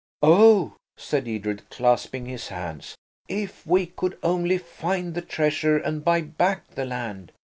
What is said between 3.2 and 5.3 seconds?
"if we could only find the